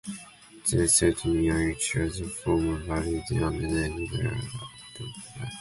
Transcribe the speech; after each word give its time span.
They 0.71 0.87
settled 0.87 1.35
near 1.35 1.69
each 1.69 1.95
other 1.95 2.05
and 2.07 2.31
formed 2.31 2.85
villages 2.85 3.31
and 3.37 3.61
named 3.61 4.09
them 4.09 4.33
after 4.33 5.03
themselves. 5.03 5.49